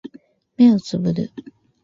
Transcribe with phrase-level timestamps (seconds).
[0.57, 1.29] 目をつぶる